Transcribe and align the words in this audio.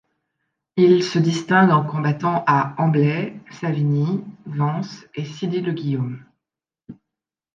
Ils 0.77 1.03
se 1.03 1.19
distinguent 1.19 1.69
en 1.69 1.83
combattant 1.85 2.43
à 2.47 2.73
Ambley, 2.81 3.39
Savigny, 3.51 4.23
Vance 4.47 5.05
et 5.13 5.25
Silly-le-Guillaume. 5.25 6.25